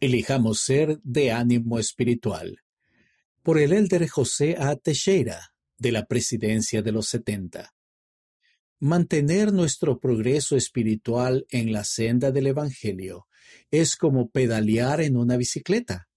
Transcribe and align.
Elijamos 0.00 0.62
ser 0.62 0.98
de 1.02 1.30
ánimo 1.30 1.78
espiritual. 1.78 2.62
Por 3.42 3.58
el 3.58 3.74
elder 3.74 4.08
José 4.08 4.56
A. 4.58 4.74
Teixeira, 4.76 5.52
de 5.76 5.92
la 5.92 6.06
presidencia 6.06 6.80
de 6.80 6.90
los 6.90 7.08
70. 7.08 7.74
Mantener 8.78 9.52
nuestro 9.52 10.00
progreso 10.00 10.56
espiritual 10.56 11.46
en 11.50 11.70
la 11.72 11.84
senda 11.84 12.30
del 12.30 12.46
Evangelio 12.46 13.26
es 13.70 13.94
como 13.94 14.30
pedalear 14.30 15.02
en 15.02 15.18
una 15.18 15.36
bicicleta. 15.36 16.08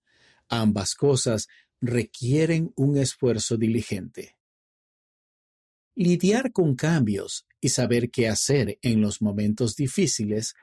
Ambas 0.48 0.96
cosas 0.96 1.50
requieren 1.82 2.72
un 2.78 2.98
esfuerzo 2.98 3.58
diligente. 3.58 4.38
Lidiar 5.94 6.54
con 6.54 6.76
cambios 6.76 7.46
y 7.60 7.68
saber 7.68 8.12
qué 8.12 8.30
hacer 8.30 8.80
en 8.82 9.02
los 9.02 9.22
momentos 9.22 9.76
difíciles 9.76 10.54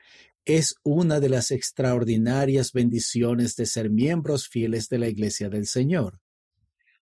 es 0.45 0.75
una 0.83 1.19
de 1.19 1.29
las 1.29 1.51
extraordinarias 1.51 2.73
bendiciones 2.73 3.55
de 3.55 3.65
ser 3.65 3.89
miembros 3.89 4.47
fieles 4.47 4.89
de 4.89 4.97
la 4.97 5.07
Iglesia 5.07 5.49
del 5.49 5.67
Señor. 5.67 6.19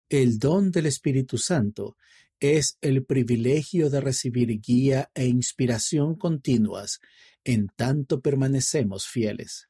El 0.10 0.40
don 0.40 0.72
del 0.72 0.88
Espíritu 0.88 1.38
Santo 1.38 1.96
es 2.40 2.78
el 2.82 3.06
privilegio 3.06 3.90
de 3.90 4.02
recibir 4.02 4.60
guía 4.60 5.10
e 5.14 5.28
inspiración 5.28 6.16
continuas 6.16 7.00
en 7.44 7.70
tanto 7.70 8.22
permanecemos 8.22 9.08
fieles. 9.08 9.70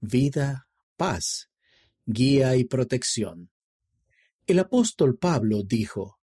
Vida, 0.00 0.68
paz, 0.96 1.50
guía 2.06 2.56
y 2.56 2.64
protección. 2.64 3.50
El 4.46 4.58
apóstol 4.58 5.18
Pablo 5.18 5.62
dijo, 5.62 6.18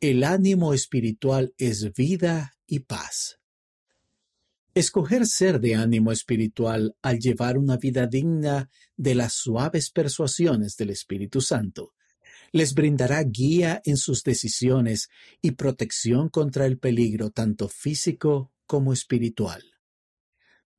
El 0.00 0.24
ánimo 0.24 0.74
espiritual 0.74 1.54
es 1.58 1.92
vida 1.92 2.54
y 2.66 2.80
paz. 2.80 3.37
Escoger 4.74 5.26
ser 5.26 5.60
de 5.60 5.74
ánimo 5.74 6.12
espiritual 6.12 6.94
al 7.02 7.18
llevar 7.18 7.58
una 7.58 7.76
vida 7.76 8.06
digna 8.06 8.70
de 8.96 9.14
las 9.14 9.32
suaves 9.34 9.90
persuasiones 9.90 10.76
del 10.76 10.90
Espíritu 10.90 11.40
Santo 11.40 11.94
les 12.52 12.74
brindará 12.74 13.22
guía 13.22 13.80
en 13.84 13.96
sus 13.96 14.22
decisiones 14.22 15.08
y 15.42 15.52
protección 15.52 16.28
contra 16.28 16.66
el 16.66 16.78
peligro 16.78 17.30
tanto 17.30 17.68
físico 17.68 18.52
como 18.66 18.92
espiritual. 18.92 19.62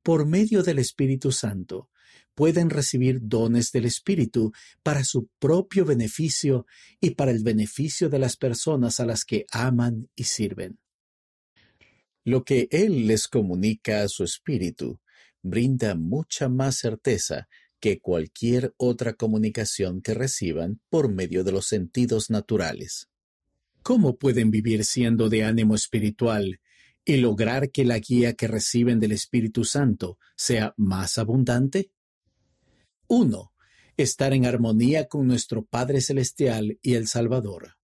Por 0.02 0.26
medio 0.26 0.62
del 0.62 0.78
Espíritu 0.78 1.30
Santo, 1.32 1.90
pueden 2.34 2.70
recibir 2.70 3.20
dones 3.22 3.70
del 3.70 3.84
Espíritu 3.84 4.52
para 4.82 5.04
su 5.04 5.28
propio 5.38 5.84
beneficio 5.84 6.66
y 7.00 7.10
para 7.10 7.30
el 7.30 7.42
beneficio 7.42 8.08
de 8.08 8.18
las 8.18 8.36
personas 8.36 8.98
a 9.00 9.06
las 9.06 9.24
que 9.24 9.46
aman 9.50 10.08
y 10.14 10.24
sirven. 10.24 10.78
Lo 12.24 12.44
que 12.44 12.68
Él 12.70 13.06
les 13.06 13.28
comunica 13.28 14.02
a 14.02 14.08
su 14.08 14.24
espíritu 14.24 15.00
brinda 15.42 15.94
mucha 15.94 16.48
más 16.48 16.76
certeza 16.76 17.48
que 17.80 17.98
cualquier 17.98 18.74
otra 18.76 19.14
comunicación 19.14 20.02
que 20.02 20.14
reciban 20.14 20.80
por 20.90 21.10
medio 21.10 21.44
de 21.44 21.52
los 21.52 21.66
sentidos 21.66 22.28
naturales. 22.28 23.08
¿Cómo 23.82 24.18
pueden 24.18 24.50
vivir 24.50 24.84
siendo 24.84 25.30
de 25.30 25.44
ánimo 25.44 25.74
espiritual 25.74 26.60
y 27.04 27.16
lograr 27.16 27.70
que 27.70 27.86
la 27.86 27.98
guía 27.98 28.34
que 28.34 28.46
reciben 28.46 29.00
del 29.00 29.12
Espíritu 29.12 29.64
Santo 29.64 30.18
sea 30.36 30.74
más 30.76 31.16
abundante? 31.16 31.90
1. 33.08 33.52
Estar 33.96 34.34
en 34.34 34.44
armonía 34.44 35.08
con 35.08 35.26
nuestro 35.26 35.64
Padre 35.64 36.02
Celestial 36.02 36.78
y 36.82 36.94
el 36.94 37.08
Salvador. 37.08 37.79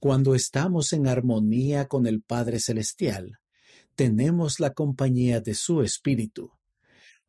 Cuando 0.00 0.36
estamos 0.36 0.92
en 0.92 1.08
armonía 1.08 1.88
con 1.88 2.06
el 2.06 2.22
Padre 2.22 2.60
Celestial, 2.60 3.40
tenemos 3.96 4.60
la 4.60 4.72
compañía 4.72 5.40
de 5.40 5.54
su 5.56 5.82
Espíritu. 5.82 6.52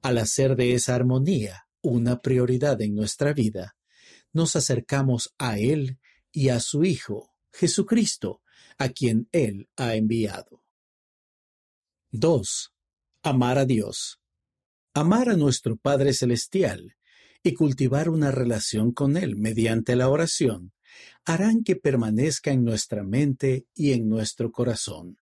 Al 0.03 0.19
hacer 0.19 0.55
de 0.55 0.75
esa 0.75 0.93
armonía 0.93 1.67
una 1.81 2.21
prioridad 2.21 2.79
en 2.83 2.93
nuestra 2.93 3.33
vida, 3.33 3.75
nos 4.33 4.55
acercamos 4.55 5.33
a 5.39 5.57
Él 5.57 5.97
y 6.31 6.49
a 6.49 6.59
su 6.59 6.83
Hijo, 6.83 7.33
Jesucristo, 7.51 8.43
a 8.77 8.89
quien 8.89 9.27
Él 9.31 9.67
ha 9.75 9.95
enviado. 9.95 10.63
2. 12.11 12.71
Amar 13.23 13.57
a 13.57 13.65
Dios. 13.65 14.21
Amar 14.93 15.29
a 15.29 15.35
nuestro 15.35 15.75
Padre 15.75 16.13
Celestial 16.13 16.95
y 17.41 17.55
cultivar 17.55 18.09
una 18.09 18.29
relación 18.29 18.91
con 18.91 19.17
Él 19.17 19.37
mediante 19.37 19.95
la 19.95 20.07
oración 20.09 20.71
harán 21.25 21.63
que 21.63 21.75
permanezca 21.75 22.51
en 22.51 22.63
nuestra 22.63 23.03
mente 23.03 23.65
y 23.75 23.93
en 23.93 24.07
nuestro 24.07 24.51
corazón. 24.51 25.17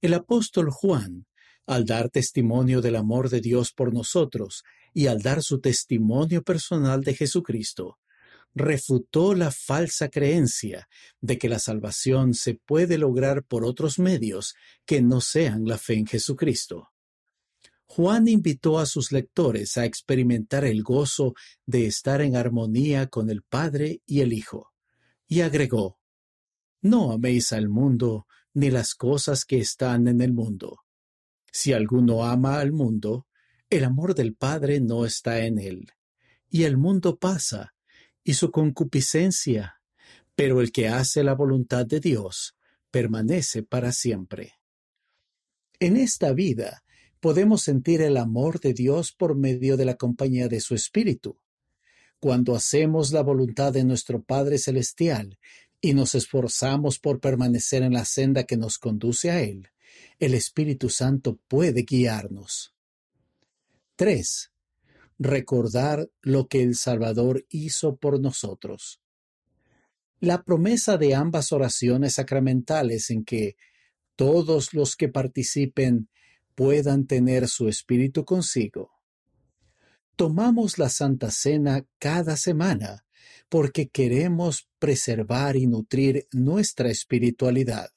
El 0.00 0.14
apóstol 0.14 0.70
Juan, 0.70 1.26
al 1.66 1.84
dar 1.84 2.10
testimonio 2.10 2.80
del 2.80 2.96
amor 2.96 3.28
de 3.28 3.40
Dios 3.40 3.72
por 3.72 3.92
nosotros 3.92 4.64
y 4.94 5.06
al 5.06 5.20
dar 5.22 5.42
su 5.42 5.60
testimonio 5.60 6.42
personal 6.42 7.02
de 7.02 7.14
Jesucristo, 7.14 7.98
refutó 8.54 9.34
la 9.34 9.50
falsa 9.50 10.08
creencia 10.08 10.88
de 11.20 11.38
que 11.38 11.48
la 11.48 11.58
salvación 11.58 12.34
se 12.34 12.54
puede 12.54 12.98
lograr 12.98 13.44
por 13.44 13.64
otros 13.64 13.98
medios 13.98 14.54
que 14.84 15.02
no 15.02 15.20
sean 15.20 15.64
la 15.66 15.78
fe 15.78 15.94
en 15.94 16.06
Jesucristo. 16.06 16.88
Juan 17.92 18.28
invitó 18.28 18.78
a 18.78 18.86
sus 18.86 19.10
lectores 19.10 19.76
a 19.76 19.84
experimentar 19.84 20.64
el 20.64 20.84
gozo 20.84 21.34
de 21.66 21.86
estar 21.86 22.20
en 22.20 22.36
armonía 22.36 23.08
con 23.08 23.30
el 23.30 23.42
Padre 23.42 24.00
y 24.06 24.20
el 24.20 24.32
Hijo 24.32 24.70
y 25.26 25.40
agregó, 25.40 25.98
No 26.82 27.10
améis 27.10 27.52
al 27.52 27.68
mundo 27.68 28.28
ni 28.54 28.70
las 28.70 28.94
cosas 28.94 29.44
que 29.44 29.58
están 29.58 30.06
en 30.06 30.20
el 30.20 30.32
mundo. 30.32 30.84
Si 31.50 31.72
alguno 31.72 32.24
ama 32.24 32.60
al 32.60 32.70
mundo, 32.70 33.26
el 33.68 33.82
amor 33.82 34.14
del 34.14 34.36
Padre 34.36 34.78
no 34.78 35.04
está 35.04 35.40
en 35.40 35.58
él. 35.58 35.88
Y 36.48 36.62
el 36.62 36.76
mundo 36.76 37.18
pasa, 37.18 37.74
y 38.22 38.34
su 38.34 38.52
concupiscencia, 38.52 39.80
pero 40.36 40.60
el 40.60 40.70
que 40.70 40.86
hace 40.86 41.24
la 41.24 41.34
voluntad 41.34 41.86
de 41.86 41.98
Dios 41.98 42.54
permanece 42.92 43.64
para 43.64 43.90
siempre. 43.90 44.54
En 45.80 45.96
esta 45.96 46.32
vida 46.32 46.84
podemos 47.20 47.62
sentir 47.62 48.00
el 48.00 48.16
amor 48.16 48.60
de 48.60 48.72
Dios 48.72 49.12
por 49.12 49.36
medio 49.36 49.76
de 49.76 49.84
la 49.84 49.94
compañía 49.96 50.48
de 50.48 50.60
su 50.60 50.74
Espíritu. 50.74 51.38
Cuando 52.18 52.54
hacemos 52.54 53.12
la 53.12 53.22
voluntad 53.22 53.72
de 53.72 53.84
nuestro 53.84 54.22
Padre 54.22 54.58
Celestial 54.58 55.38
y 55.80 55.94
nos 55.94 56.14
esforzamos 56.14 56.98
por 56.98 57.20
permanecer 57.20 57.82
en 57.82 57.92
la 57.92 58.04
senda 58.04 58.44
que 58.44 58.56
nos 58.56 58.78
conduce 58.78 59.30
a 59.30 59.40
Él, 59.40 59.68
el 60.18 60.34
Espíritu 60.34 60.88
Santo 60.88 61.38
puede 61.48 61.82
guiarnos. 61.82 62.74
3. 63.96 64.50
Recordar 65.18 66.10
lo 66.22 66.48
que 66.48 66.62
el 66.62 66.74
Salvador 66.74 67.44
hizo 67.50 67.96
por 67.96 68.18
nosotros. 68.20 69.00
La 70.20 70.42
promesa 70.42 70.96
de 70.98 71.14
ambas 71.14 71.52
oraciones 71.52 72.14
sacramentales 72.14 73.10
en 73.10 73.24
que 73.24 73.56
todos 74.16 74.74
los 74.74 74.96
que 74.96 75.08
participen 75.08 76.08
puedan 76.54 77.06
tener 77.06 77.48
su 77.48 77.68
espíritu 77.68 78.24
consigo 78.24 79.00
tomamos 80.20 80.78
la 80.78 80.90
Santa 80.90 81.30
Cena 81.30 81.82
cada 81.98 82.36
semana 82.36 83.06
porque 83.48 83.88
queremos 83.88 84.68
preservar 84.78 85.56
y 85.56 85.66
nutrir 85.66 86.28
nuestra 86.30 86.90
espiritualidad. 86.90 87.88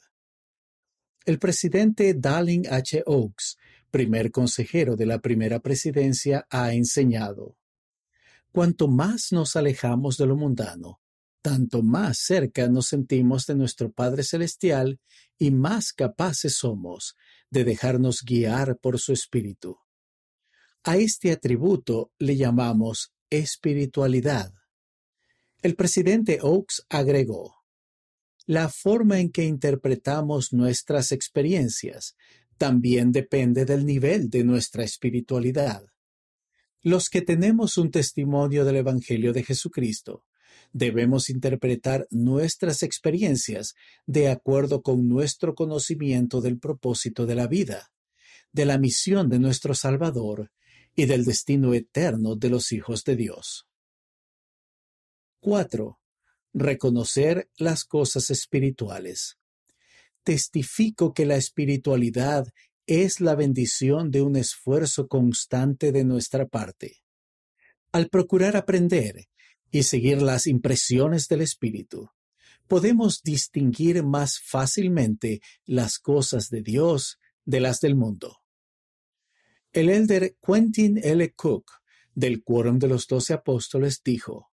El 1.26 1.38
presidente 1.38 2.14
Darling 2.14 2.64
H. 2.70 3.04
Oaks, 3.08 3.58
primer 3.92 4.32
consejero 4.32 4.96
de 4.96 5.06
la 5.06 5.20
primera 5.20 5.60
presidencia, 5.60 6.48
ha 6.50 6.74
enseñado, 6.74 7.58
Cuanto 8.54 8.88
más 8.88 9.34
nos 9.34 9.58
alejamos 9.58 10.16
de 10.16 10.26
lo 10.26 10.38
mundano, 10.38 11.02
tanto 11.44 11.84
más 11.84 12.20
cerca 12.20 12.68
nos 12.70 12.88
sentimos 12.88 13.46
de 13.46 13.56
nuestro 13.56 13.92
Padre 13.92 14.24
Celestial 14.24 15.00
y 15.38 15.52
más 15.52 15.92
capaces 15.92 16.56
somos 16.56 17.16
de 17.52 17.66
dejarnos 17.66 18.24
guiar 18.24 18.78
por 18.78 18.98
su 18.98 19.12
Espíritu. 19.12 19.78
A 20.86 20.96
este 20.96 21.32
atributo 21.32 22.12
le 22.18 22.38
llamamos 22.38 23.14
espiritualidad. 23.30 24.54
El 25.62 25.76
presidente 25.76 26.40
Oaks 26.42 26.86
agregó, 26.90 27.56
la 28.46 28.70
forma 28.70 29.20
en 29.20 29.30
que 29.30 29.44
interpretamos 29.44 30.54
nuestras 30.54 31.12
experiencias 31.12 32.16
también 32.58 33.12
depende 33.12 33.66
del 33.66 33.86
nivel 33.86 34.30
de 34.30 34.46
nuestra 34.46 34.84
espiritualidad. 34.84 35.86
Los 36.82 37.10
que 37.10 37.22
tenemos 37.22 37.78
un 37.78 37.92
testimonio 37.92 38.64
del 38.64 38.78
Evangelio 38.78 39.34
de 39.34 39.44
Jesucristo, 39.44 40.26
debemos 40.74 41.30
interpretar 41.30 42.08
nuestras 42.10 42.84
experiencias 42.84 43.76
de 44.06 44.30
acuerdo 44.30 44.82
con 44.82 45.08
nuestro 45.08 45.56
conocimiento 45.56 46.42
del 46.42 46.60
propósito 46.60 47.26
de 47.26 47.36
la 47.36 47.48
vida, 47.48 47.92
de 48.52 48.66
la 48.66 48.78
misión 48.78 49.30
de 49.30 49.40
nuestro 49.40 49.76
Salvador 49.76 50.52
y 50.96 51.06
del 51.06 51.24
destino 51.24 51.74
eterno 51.74 52.36
de 52.36 52.50
los 52.50 52.72
hijos 52.72 53.04
de 53.04 53.16
Dios. 53.16 53.68
4. 55.40 56.00
Reconocer 56.54 57.50
las 57.58 57.86
cosas 57.86 58.30
espirituales. 58.30 59.38
Testifico 60.24 61.14
que 61.14 61.26
la 61.26 61.36
espiritualidad 61.36 62.48
es 62.86 63.22
la 63.22 63.36
bendición 63.36 64.12
de 64.12 64.22
un 64.22 64.36
esfuerzo 64.36 65.08
constante 65.08 65.92
de 65.92 66.04
nuestra 66.04 66.48
parte. 66.48 67.04
Al 67.92 68.10
procurar 68.10 68.56
aprender 68.56 69.28
y 69.74 69.84
seguir 69.84 70.22
las 70.22 70.46
impresiones 70.46 71.28
del 71.28 71.42
Espíritu, 71.42 72.12
podemos 72.68 73.24
distinguir 73.24 74.04
más 74.04 74.40
fácilmente 74.40 75.42
las 75.66 75.98
cosas 75.98 76.52
de 76.52 76.62
Dios 76.62 77.18
de 77.44 77.60
las 77.60 77.82
del 77.82 77.96
mundo. 77.96 78.38
El 79.72 79.90
elder 79.90 80.38
Quentin 80.46 81.00
L. 81.04 81.34
Cook, 81.34 81.72
del 82.14 82.44
Quórum 82.44 82.78
de 82.78 82.88
los 82.88 83.08
Doce 83.08 83.34
Apóstoles, 83.34 84.02
dijo, 84.06 84.52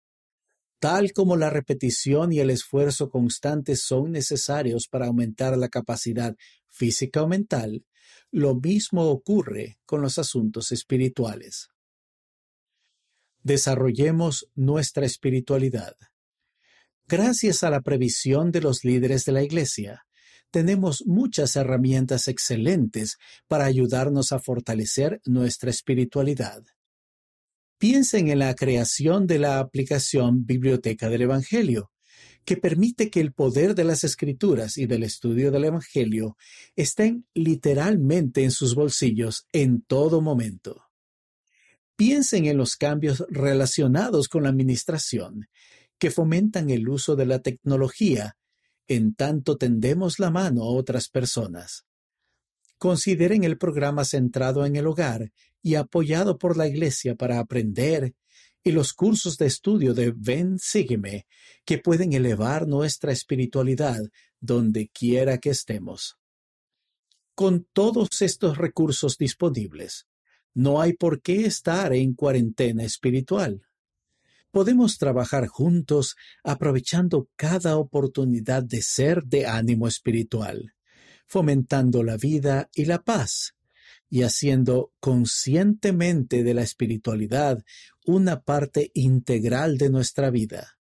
Tal 0.80 1.12
como 1.12 1.36
la 1.36 1.48
repetición 1.48 2.32
y 2.32 2.40
el 2.40 2.50
esfuerzo 2.50 3.08
constantes 3.08 3.82
son 3.82 4.10
necesarios 4.10 4.88
para 4.88 5.06
aumentar 5.06 5.56
la 5.56 5.68
capacidad 5.68 6.34
física 6.68 7.22
o 7.22 7.28
mental, 7.28 7.86
lo 8.32 8.56
mismo 8.56 9.04
ocurre 9.04 9.78
con 9.86 10.02
los 10.02 10.18
asuntos 10.18 10.72
espirituales. 10.72 11.68
Desarrollemos 13.44 14.48
nuestra 14.56 15.06
espiritualidad. 15.06 15.94
Gracias 17.06 17.62
a 17.62 17.70
la 17.70 17.82
previsión 17.82 18.50
de 18.50 18.62
los 18.62 18.84
líderes 18.84 19.26
de 19.26 19.32
la 19.32 19.42
Iglesia, 19.42 20.06
tenemos 20.50 21.04
muchas 21.06 21.54
herramientas 21.56 22.28
excelentes 22.28 23.18
para 23.46 23.66
ayudarnos 23.66 24.32
a 24.32 24.38
fortalecer 24.38 25.20
nuestra 25.26 25.68
espiritualidad. 25.68 26.62
Piensen 27.76 28.28
en 28.28 28.38
la 28.38 28.54
creación 28.54 29.26
de 29.26 29.40
la 29.40 29.58
aplicación 29.58 30.46
Biblioteca 30.46 31.10
del 31.10 31.22
Evangelio, 31.22 31.90
que 32.46 32.56
permite 32.56 33.10
que 33.10 33.20
el 33.20 33.32
poder 33.32 33.74
de 33.74 33.84
las 33.84 34.04
escrituras 34.04 34.78
y 34.78 34.86
del 34.86 35.02
estudio 35.02 35.50
del 35.50 35.64
Evangelio 35.64 36.38
estén 36.76 37.26
literalmente 37.34 38.44
en 38.44 38.50
sus 38.50 38.74
bolsillos 38.74 39.46
en 39.52 39.82
todo 39.82 40.22
momento. 40.22 40.83
Piensen 41.96 42.46
en 42.46 42.56
los 42.56 42.76
cambios 42.76 43.24
relacionados 43.28 44.28
con 44.28 44.42
la 44.42 44.48
administración, 44.48 45.48
que 45.98 46.10
fomentan 46.10 46.70
el 46.70 46.88
uso 46.88 47.16
de 47.16 47.26
la 47.26 47.40
tecnología 47.40 48.36
en 48.86 49.14
tanto 49.14 49.56
tendemos 49.56 50.18
la 50.18 50.30
mano 50.30 50.62
a 50.62 50.66
otras 50.66 51.08
personas. 51.08 51.86
Consideren 52.78 53.44
el 53.44 53.56
programa 53.56 54.04
centrado 54.04 54.66
en 54.66 54.76
el 54.76 54.86
hogar 54.86 55.32
y 55.62 55.76
apoyado 55.76 56.38
por 56.38 56.56
la 56.56 56.66
Iglesia 56.66 57.14
para 57.14 57.38
aprender 57.38 58.14
y 58.62 58.72
los 58.72 58.92
cursos 58.92 59.38
de 59.38 59.46
estudio 59.46 59.94
de 59.94 60.12
Ven 60.14 60.58
Sígueme 60.58 61.26
que 61.64 61.78
pueden 61.78 62.12
elevar 62.12 62.66
nuestra 62.66 63.12
espiritualidad 63.12 64.00
donde 64.40 64.88
quiera 64.88 65.38
que 65.38 65.50
estemos. 65.50 66.16
Con 67.34 67.66
todos 67.72 68.22
estos 68.22 68.58
recursos 68.58 69.16
disponibles, 69.18 70.06
no 70.54 70.80
hay 70.80 70.94
por 70.94 71.20
qué 71.20 71.46
estar 71.46 71.92
en 71.92 72.14
cuarentena 72.14 72.84
espiritual 72.84 73.62
podemos 74.54 74.98
trabajar 74.98 75.48
juntos 75.48 76.14
aprovechando 76.44 77.28
cada 77.34 77.76
oportunidad 77.76 78.62
de 78.62 78.82
ser 78.82 79.24
de 79.24 79.46
ánimo 79.46 79.88
espiritual, 79.88 80.74
fomentando 81.26 82.04
la 82.04 82.16
vida 82.16 82.70
y 82.72 82.84
la 82.84 83.02
paz, 83.02 83.56
y 84.08 84.22
haciendo 84.22 84.92
conscientemente 85.00 86.44
de 86.44 86.54
la 86.54 86.62
espiritualidad 86.62 87.64
una 88.06 88.42
parte 88.42 88.92
integral 88.94 89.76
de 89.76 89.90
nuestra 89.90 90.30
vida. 90.30 90.78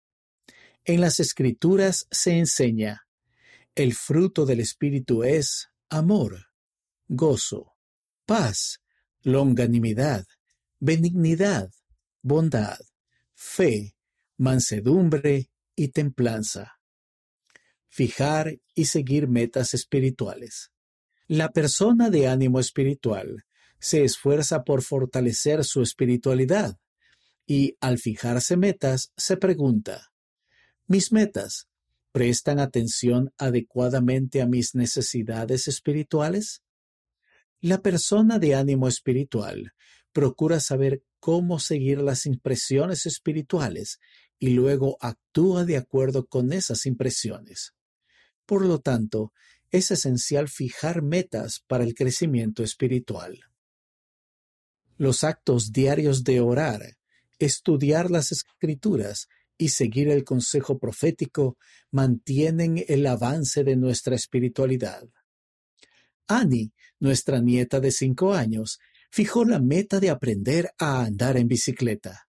En 0.85 1.01
las 1.01 1.19
escrituras 1.19 2.07
se 2.11 2.37
enseña, 2.39 3.07
el 3.75 3.95
fruto 3.95 4.45
del 4.45 4.61
Espíritu 4.61 5.25
es 5.25 5.71
amor, 5.89 6.49
gozo, 7.09 7.73
paz, 8.27 8.81
longanimidad, 9.23 10.27
benignidad, 10.79 11.71
bondad, 12.23 12.79
fe, 13.35 13.95
mansedumbre 14.37 15.51
y 15.77 15.89
templanza. 15.89 16.79
Fijar 17.89 18.59
y 18.75 18.87
seguir 18.87 19.29
metas 19.29 19.75
espirituales. 19.75 20.71
La 21.27 21.51
persona 21.51 22.11
de 22.11 22.29
ánimo 22.29 22.59
espiritual 22.59 23.45
se 23.79 24.05
esfuerza 24.05 24.65
por 24.65 24.83
fortalecer 24.83 25.65
su 25.65 25.83
espiritualidad 25.83 26.79
y 27.47 27.77
al 27.81 27.99
fijarse 27.99 28.57
metas 28.57 29.13
se 29.17 29.37
pregunta, 29.37 30.13
¿mis 30.87 31.13
metas 31.13 31.69
prestan 32.13 32.61
atención 32.61 33.33
adecuadamente 33.39 34.41
a 34.41 34.47
mis 34.47 34.75
necesidades 34.75 35.69
espirituales? 35.69 36.63
La 37.64 37.81
persona 37.81 38.41
de 38.41 38.56
ánimo 38.56 38.88
espiritual 38.88 39.73
procura 40.12 40.59
saber 40.59 41.05
cómo 41.20 41.61
seguir 41.61 41.99
las 41.99 42.26
impresiones 42.26 43.06
espirituales 43.06 44.00
y 44.41 44.50
luego 44.50 44.97
actúa 45.00 45.64
de 45.64 45.76
acuerdo 45.76 46.26
con 46.26 46.53
esas 46.53 46.87
impresiones. 46.87 47.73
Por 48.47 48.67
lo 48.67 48.81
tanto, 48.81 49.32
es 49.70 49.93
esencial 49.93 50.49
fijar 50.49 51.03
metas 51.03 51.62
para 51.69 51.85
el 51.85 51.94
crecimiento 51.94 52.64
espiritual. 52.64 53.38
Los 54.97 55.23
actos 55.23 55.70
diarios 55.70 56.25
de 56.25 56.41
orar, 56.41 56.97
estudiar 57.38 58.11
las 58.11 58.32
escrituras 58.32 59.29
y 59.56 59.69
seguir 59.69 60.08
el 60.08 60.25
consejo 60.25 60.81
profético 60.81 61.56
mantienen 61.93 62.85
el 62.88 63.06
avance 63.06 63.62
de 63.62 63.76
nuestra 63.76 64.17
espiritualidad. 64.17 65.05
Annie, 66.38 66.73
nuestra 67.00 67.40
nieta 67.40 67.81
de 67.81 67.90
cinco 67.90 68.34
años, 68.34 68.79
fijó 69.11 69.44
la 69.44 69.61
meta 69.61 70.00
de 70.00 70.11
aprender 70.11 70.70
a 70.79 71.02
andar 71.05 71.37
en 71.37 71.49
bicicleta. 71.49 72.26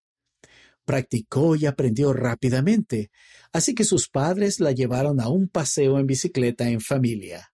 Practicó 0.84 1.56
y 1.56 1.66
aprendió 1.66 2.12
rápidamente, 2.12 3.10
así 3.52 3.74
que 3.74 3.84
sus 3.84 4.08
padres 4.08 4.60
la 4.60 4.72
llevaron 4.72 5.20
a 5.20 5.28
un 5.28 5.48
paseo 5.48 5.98
en 5.98 6.06
bicicleta 6.06 6.68
en 6.68 6.80
familia. 6.80 7.52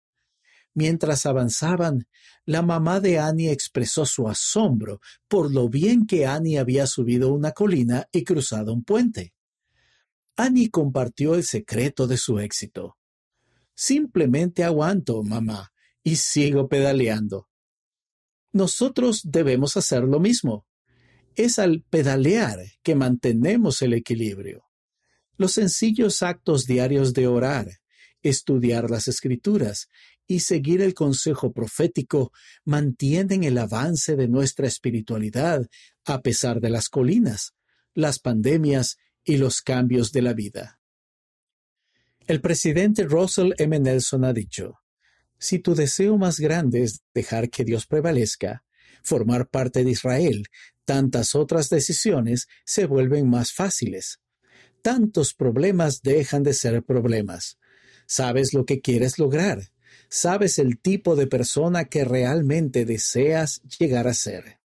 Mientras 0.75 1.27
avanzaban, 1.27 2.07
la 2.45 2.63
mamá 2.63 3.01
de 3.01 3.19
Annie 3.19 3.51
expresó 3.51 4.05
su 4.05 4.29
asombro 4.29 5.01
por 5.27 5.53
lo 5.53 5.69
bien 5.69 6.07
que 6.07 6.27
Annie 6.27 6.59
había 6.59 6.87
subido 6.87 7.33
una 7.33 7.53
colina 7.53 8.07
y 8.13 8.23
cruzado 8.25 8.73
un 8.75 8.85
puente. 8.85 9.33
Annie 10.37 10.71
compartió 10.71 11.35
el 11.35 11.45
secreto 11.45 12.07
de 12.07 12.19
su 12.19 12.39
éxito. 12.39 12.99
Simplemente 13.75 14.65
aguanto, 14.65 15.23
mamá, 15.23 15.73
y 16.07 16.17
sigo 16.17 16.69
pedaleando 16.69 17.47
nosotros 18.57 19.21
debemos 19.25 19.77
hacer 19.77 20.03
lo 20.05 20.19
mismo. 20.19 20.67
Es 21.35 21.59
al 21.59 21.85
pedalear 21.91 22.59
que 22.83 22.95
mantenemos 22.95 23.83
el 23.83 23.93
equilibrio. 23.93 24.65
Los 25.37 25.53
sencillos 25.53 26.23
actos 26.23 26.65
diarios 26.65 27.13
de 27.13 27.27
orar, 27.27 27.69
estudiar 28.23 28.91
las 28.91 29.09
escrituras 29.09 29.89
y 30.27 30.41
seguir 30.41 30.81
el 30.81 30.95
consejo 30.95 31.53
profético 31.53 32.33
mantienen 32.65 33.45
el 33.45 33.59
avance 33.59 34.17
de 34.17 34.27
nuestra 34.27 34.67
espiritualidad 34.67 35.67
a 36.07 36.23
pesar 36.23 36.61
de 36.61 36.71
las 36.71 36.89
colinas, 36.89 37.53
las 37.95 38.19
pandemias 38.19 38.97
y 39.23 39.37
los 39.37 39.61
cambios 39.61 40.13
de 40.13 40.23
la 40.23 40.33
vida. 40.33 40.81
El 42.27 42.41
presidente 42.41 43.05
Russell 43.05 43.53
M. 43.59 43.79
Nelson 43.79 44.25
ha 44.25 44.33
dicho, 44.33 44.79
si 45.39 45.59
tu 45.59 45.75
deseo 45.75 46.17
más 46.19 46.39
grande 46.39 46.83
es 46.83 47.03
dejar 47.15 47.51
que 47.51 47.65
Dios 47.65 47.87
prevalezca, 47.87 48.65
formar 49.03 49.49
parte 49.49 49.85
de 49.85 49.91
Israel, 49.91 50.47
tantas 50.85 51.35
otras 51.35 51.69
decisiones 51.69 52.47
se 52.65 52.87
vuelven 52.87 53.29
más 53.29 53.53
fáciles. 53.53 54.21
Tantos 54.83 55.35
problemas 55.35 56.03
dejan 56.03 56.43
de 56.43 56.55
ser 56.55 56.83
problemas. 56.83 57.59
Sabes 58.07 58.55
lo 58.55 58.65
que 58.65 58.81
quieres 58.81 59.19
lograr. 59.19 59.73
Sabes 60.09 60.59
el 60.59 60.79
tipo 60.79 61.17
de 61.17 61.27
persona 61.27 61.87
que 61.87 62.05
realmente 62.05 62.85
deseas 62.85 63.61
llegar 63.79 64.07
a 64.07 64.15
ser. 64.15 64.61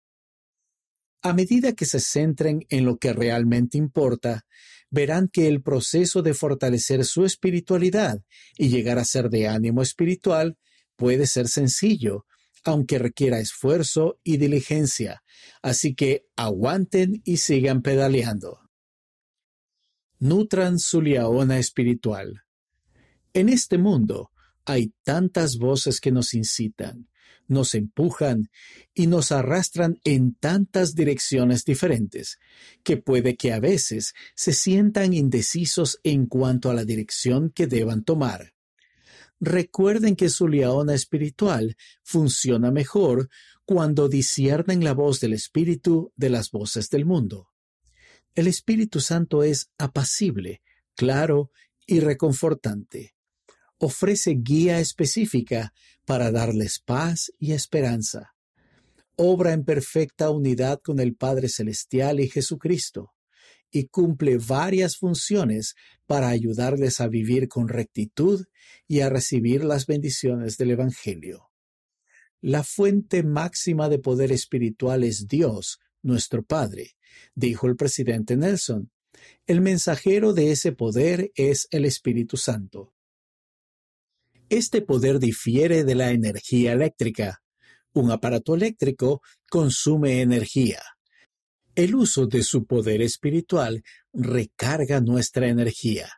A 1.22 1.32
medida 1.32 1.72
que 1.72 1.86
se 1.86 2.00
centren 2.00 2.66
en 2.68 2.84
lo 2.84 2.98
que 2.98 3.12
realmente 3.12 3.78
importa, 3.78 4.46
verán 4.90 5.28
que 5.28 5.46
el 5.46 5.62
proceso 5.62 6.22
de 6.22 6.34
fortalecer 6.34 7.04
su 7.04 7.24
espiritualidad 7.24 8.22
y 8.56 8.68
llegar 8.68 8.98
a 8.98 9.04
ser 9.04 9.30
de 9.30 9.48
ánimo 9.48 9.82
espiritual 9.82 10.58
puede 10.96 11.26
ser 11.26 11.48
sencillo, 11.48 12.26
aunque 12.64 12.98
requiera 12.98 13.38
esfuerzo 13.38 14.18
y 14.22 14.36
diligencia, 14.36 15.22
así 15.62 15.94
que 15.94 16.26
aguanten 16.36 17.22
y 17.24 17.38
sigan 17.38 17.82
pedaleando. 17.82 18.60
Nutran 20.18 20.78
su 20.78 21.00
liaona 21.00 21.58
espiritual. 21.58 22.42
En 23.32 23.48
este 23.48 23.78
mundo 23.78 24.30
hay 24.66 24.92
tantas 25.02 25.56
voces 25.56 26.00
que 26.00 26.12
nos 26.12 26.34
incitan, 26.34 27.08
nos 27.50 27.74
empujan 27.74 28.48
y 28.94 29.06
nos 29.06 29.32
arrastran 29.32 29.98
en 30.04 30.34
tantas 30.34 30.94
direcciones 30.94 31.64
diferentes, 31.64 32.38
que 32.82 32.96
puede 32.96 33.36
que 33.36 33.52
a 33.52 33.60
veces 33.60 34.14
se 34.34 34.52
sientan 34.52 35.12
indecisos 35.12 35.98
en 36.04 36.26
cuanto 36.26 36.70
a 36.70 36.74
la 36.74 36.84
dirección 36.84 37.50
que 37.50 37.66
deban 37.66 38.04
tomar. 38.04 38.54
recuerden 39.40 40.16
que 40.16 40.28
su 40.28 40.48
leona 40.48 40.94
espiritual 40.94 41.76
funciona 42.02 42.70
mejor 42.70 43.30
cuando 43.64 44.08
disciernen 44.08 44.84
la 44.84 44.92
voz 44.92 45.18
del 45.20 45.32
Espíritu 45.32 46.12
de 46.16 46.28
las 46.28 46.50
voces 46.50 46.90
del 46.90 47.06
mundo. 47.06 47.48
El 48.34 48.46
Espíritu 48.46 49.00
Santo 49.00 49.42
es 49.42 49.70
apacible, 49.78 50.60
claro 50.94 51.50
y 51.86 52.00
reconfortante. 52.00 53.14
Ofrece 53.78 54.36
guía 54.38 54.78
específica 54.78 55.72
para 56.10 56.32
darles 56.32 56.80
paz 56.80 57.30
y 57.38 57.52
esperanza. 57.52 58.34
Obra 59.14 59.52
en 59.52 59.64
perfecta 59.64 60.30
unidad 60.30 60.80
con 60.82 60.98
el 60.98 61.14
Padre 61.14 61.48
Celestial 61.48 62.18
y 62.18 62.28
Jesucristo 62.28 63.12
y 63.70 63.84
cumple 63.86 64.38
varias 64.38 64.96
funciones 64.96 65.76
para 66.08 66.28
ayudarles 66.30 67.00
a 67.00 67.06
vivir 67.06 67.46
con 67.46 67.68
rectitud 67.68 68.44
y 68.88 69.02
a 69.02 69.08
recibir 69.08 69.62
las 69.62 69.86
bendiciones 69.86 70.56
del 70.56 70.72
Evangelio. 70.72 71.52
La 72.40 72.64
fuente 72.64 73.22
máxima 73.22 73.88
de 73.88 74.00
poder 74.00 74.32
espiritual 74.32 75.04
es 75.04 75.28
Dios, 75.28 75.78
nuestro 76.02 76.42
Padre, 76.42 76.96
dijo 77.36 77.68
el 77.68 77.76
presidente 77.76 78.36
Nelson. 78.36 78.90
El 79.46 79.60
mensajero 79.60 80.32
de 80.32 80.50
ese 80.50 80.72
poder 80.72 81.30
es 81.36 81.68
el 81.70 81.84
Espíritu 81.84 82.36
Santo. 82.36 82.96
Este 84.50 84.82
poder 84.82 85.20
difiere 85.20 85.84
de 85.84 85.94
la 85.94 86.10
energía 86.10 86.72
eléctrica. 86.72 87.40
Un 87.92 88.10
aparato 88.10 88.56
eléctrico 88.56 89.22
consume 89.48 90.22
energía. 90.22 90.82
El 91.76 91.94
uso 91.94 92.26
de 92.26 92.42
su 92.42 92.66
poder 92.66 93.00
espiritual 93.00 93.84
recarga 94.12 95.00
nuestra 95.00 95.46
energía. 95.46 96.10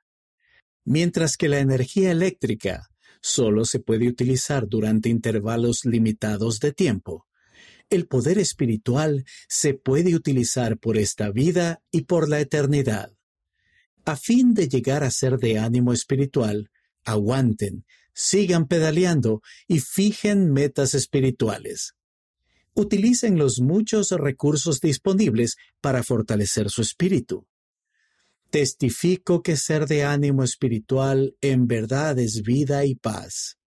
Mientras 0.87 1.37
que 1.37 1.51
la 1.51 1.59
energía 1.59 2.11
eléctrica 2.11 2.89
solo 3.21 3.67
se 3.67 3.81
puede 3.81 4.09
utilizar 4.09 4.67
durante 4.67 5.11
intervalos 5.11 5.85
limitados 5.85 6.59
de 6.59 6.73
tiempo. 6.73 7.27
El 7.91 8.07
poder 8.07 8.39
espiritual 8.39 9.27
se 9.47 9.75
puede 9.75 10.15
utilizar 10.15 10.79
por 10.79 10.97
esta 10.97 11.31
vida 11.31 11.83
y 11.91 12.05
por 12.05 12.31
la 12.31 12.41
eternidad. 12.41 13.13
A 14.07 14.17
fin 14.17 14.55
de 14.55 14.69
llegar 14.69 15.05
a 15.05 15.11
ser 15.11 15.37
de 15.37 15.59
ánimo 15.59 15.93
espiritual, 15.93 16.71
aguanten, 17.05 17.85
sigan 18.15 18.67
pedaleando 18.67 19.43
y 19.67 19.81
fijen 19.81 20.53
metas 20.53 20.95
espirituales. 20.95 21.95
Utilicen 22.75 23.39
los 23.39 23.61
muchos 23.61 24.11
recursos 24.11 24.81
disponibles 24.81 25.57
para 25.81 26.03
fortalecer 26.03 26.71
su 26.71 26.83
espíritu. 26.83 27.47
Testifico 28.51 29.43
que 29.43 29.57
ser 29.57 29.87
de 29.87 30.05
ánimo 30.05 30.45
espiritual 30.45 31.37
en 31.41 31.67
verdad 31.67 32.19
es 32.19 32.43
vida 32.43 32.85
y 32.85 32.95
paz, 32.95 33.59